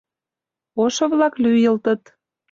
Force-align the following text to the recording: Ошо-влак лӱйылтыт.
Ошо-влак 0.83 1.33
лӱйылтыт. 1.43 2.01